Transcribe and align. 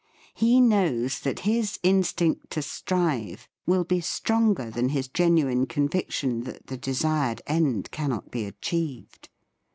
He 0.33 0.59
knows 0.59 1.19
that 1.19 1.41
his 1.41 1.77
instinct 1.83 2.49
to 2.53 2.63
strive 2.63 3.47
will 3.67 3.83
be 3.83 4.01
stronger 4.01 4.71
than 4.71 4.89
his 4.89 5.07
genuine 5.07 5.67
conviction 5.67 6.41
that 6.45 6.65
the 6.65 6.77
desired 6.77 7.43
end 7.45 7.91
cannot 7.91 8.31
be 8.31 8.45
achieved. 8.45 9.29